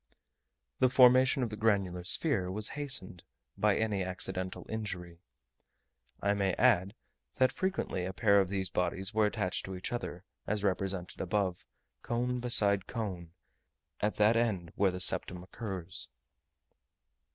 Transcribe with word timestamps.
The 0.79 0.89
formation 0.89 1.43
of 1.43 1.51
the 1.51 1.55
granular 1.55 2.03
sphere 2.03 2.49
was 2.49 2.69
hastened 2.69 3.21
by 3.55 3.77
any 3.77 4.03
accidental 4.03 4.65
injury. 4.67 5.19
I 6.23 6.33
may 6.33 6.53
add, 6.55 6.95
that 7.35 7.51
frequently 7.51 8.05
a 8.05 8.11
pair 8.11 8.39
of 8.41 8.49
these 8.49 8.71
bodies 8.71 9.13
were 9.13 9.27
attached 9.27 9.63
to 9.65 9.75
each 9.75 9.91
other, 9.91 10.23
as 10.47 10.63
represented 10.63 11.21
above, 11.21 11.67
cone 12.01 12.39
beside 12.39 12.87
cone, 12.87 13.33
at 13.99 14.15
that 14.15 14.35
end 14.35 14.71
where 14.75 14.89
the 14.89 14.99
septum 14.99 15.43
occurs. 15.43 16.09